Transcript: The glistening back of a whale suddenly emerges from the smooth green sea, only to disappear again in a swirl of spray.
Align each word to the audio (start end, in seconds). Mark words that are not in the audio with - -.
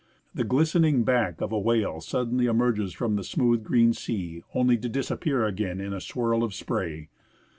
The 0.33 0.43
glistening 0.43 1.03
back 1.03 1.41
of 1.41 1.51
a 1.51 1.59
whale 1.59 2.01
suddenly 2.01 2.47
emerges 2.47 2.91
from 2.91 3.15
the 3.17 3.23
smooth 3.23 3.63
green 3.63 3.93
sea, 3.93 4.41
only 4.55 4.75
to 4.79 4.89
disappear 4.89 5.45
again 5.45 5.79
in 5.79 5.93
a 5.93 6.01
swirl 6.01 6.43
of 6.43 6.55
spray. 6.55 7.09